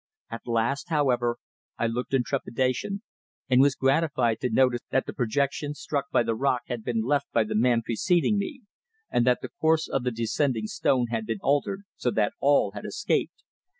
At 0.31 0.47
last, 0.47 0.89
however, 0.89 1.37
I 1.77 1.85
looked 1.85 2.15
in 2.15 2.23
trepidation 2.23 3.03
and 3.47 3.61
was 3.61 3.75
gratified 3.75 4.39
to 4.39 4.49
notice 4.49 4.79
that 4.89 5.05
the 5.05 5.13
projection 5.13 5.75
struck 5.75 6.09
by 6.09 6.23
the 6.23 6.33
rock 6.33 6.63
had 6.65 6.83
been 6.83 7.03
left 7.03 7.31
by 7.31 7.43
the 7.43 7.53
man 7.53 7.83
preceding 7.83 8.39
me, 8.39 8.63
and 9.11 9.27
that 9.27 9.41
the 9.43 9.49
course 9.49 9.87
of 9.87 10.01
the 10.03 10.09
descending 10.09 10.65
stone 10.65 11.09
had 11.11 11.27
been 11.27 11.37
altered 11.43 11.83
so 11.97 12.09
that 12.09 12.33
all 12.41 12.71
had 12.71 12.83
escaped. 12.83 13.43